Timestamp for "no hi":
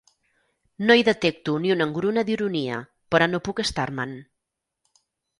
0.91-1.03